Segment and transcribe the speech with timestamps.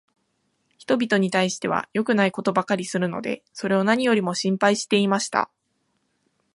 [0.79, 5.51] 人びとに対しては良くないことばかりするので、それを何よりも心配していました。